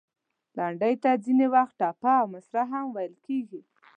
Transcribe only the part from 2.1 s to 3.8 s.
او مصره هم ویل کیږي.